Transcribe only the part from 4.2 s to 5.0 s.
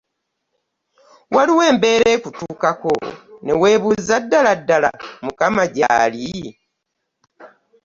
ddala ddala